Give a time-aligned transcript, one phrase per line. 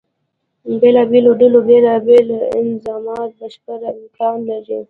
[0.81, 2.29] بېلابېلو ډلو بیلا بیل
[2.61, 4.79] انظامات بشپړ امکان لري.